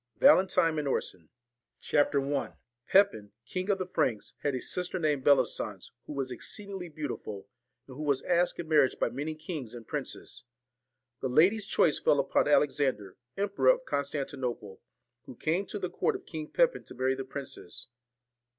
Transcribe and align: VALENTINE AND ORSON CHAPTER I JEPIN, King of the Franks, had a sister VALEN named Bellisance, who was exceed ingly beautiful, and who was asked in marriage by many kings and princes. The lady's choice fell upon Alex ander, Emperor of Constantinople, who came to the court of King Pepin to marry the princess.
VALENTINE 0.19 0.79
AND 0.79 0.87
ORSON 0.87 1.29
CHAPTER 1.79 2.19
I 2.35 2.55
JEPIN, 2.91 3.33
King 3.45 3.69
of 3.69 3.77
the 3.77 3.85
Franks, 3.85 4.33
had 4.39 4.55
a 4.55 4.59
sister 4.59 4.97
VALEN 4.97 5.01
named 5.11 5.23
Bellisance, 5.23 5.91
who 6.07 6.13
was 6.13 6.31
exceed 6.31 6.69
ingly 6.69 6.91
beautiful, 6.91 7.47
and 7.85 7.95
who 7.97 8.01
was 8.01 8.23
asked 8.23 8.57
in 8.59 8.67
marriage 8.67 8.97
by 8.97 9.09
many 9.09 9.35
kings 9.35 9.75
and 9.75 9.87
princes. 9.87 10.45
The 11.19 11.29
lady's 11.29 11.67
choice 11.67 11.99
fell 11.99 12.19
upon 12.19 12.47
Alex 12.47 12.79
ander, 12.79 13.15
Emperor 13.37 13.69
of 13.73 13.85
Constantinople, 13.85 14.81
who 15.25 15.35
came 15.35 15.67
to 15.67 15.77
the 15.77 15.91
court 15.91 16.15
of 16.15 16.25
King 16.25 16.47
Pepin 16.47 16.83
to 16.85 16.95
marry 16.95 17.13
the 17.13 17.23
princess. 17.23 17.85